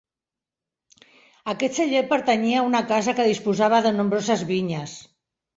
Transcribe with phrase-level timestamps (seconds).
[1.53, 4.99] Aquest celler pertanyia a una casa que disposava de nombroses vinyes.